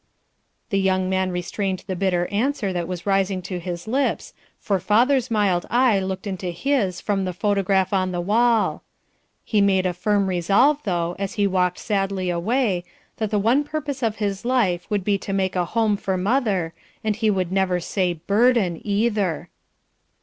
The 0.71 0.79
young 0.79 1.11
man 1.11 1.31
restrained 1.31 1.83
the 1.85 1.95
bitter 1.95 2.25
answer 2.31 2.73
that 2.73 2.87
was 2.87 3.05
rising 3.05 3.43
to 3.43 3.59
his 3.59 3.87
lips, 3.87 4.33
for 4.57 4.79
father's 4.79 5.29
mild 5.29 5.67
eye 5.69 5.99
looked 5.99 6.25
into 6.25 6.47
his 6.47 6.99
from 6.99 7.23
the 7.23 7.33
photograph 7.33 7.93
on 7.93 8.11
the 8.11 8.19
wall. 8.19 8.81
He 9.45 9.61
made 9.61 9.85
a 9.85 9.93
firm 9.93 10.25
resolve, 10.25 10.79
though, 10.85 11.15
as 11.19 11.33
he 11.35 11.45
walked 11.45 11.77
sadly 11.77 12.31
away, 12.31 12.83
that 13.17 13.29
the 13.29 13.37
one 13.37 13.63
purpose 13.63 14.01
of 14.01 14.15
his 14.15 14.43
life 14.43 14.87
should 14.89 15.03
be 15.03 15.19
to 15.19 15.33
make 15.33 15.55
a 15.55 15.65
home 15.65 15.97
for 15.97 16.17
mother, 16.17 16.73
and 17.03 17.17
he 17.17 17.29
would 17.29 17.51
never 17.51 17.79
say 17.79 18.13
"burden," 18.13 18.81
either. 18.83 19.49